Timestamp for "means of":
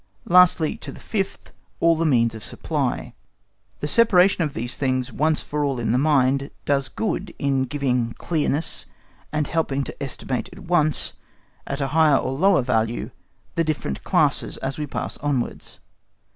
2.07-2.43